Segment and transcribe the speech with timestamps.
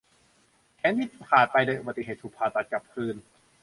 [0.75, 3.15] แขนที่ขาดไปโดยอุบัติเหตุถูกผ่าตัดกลับคืน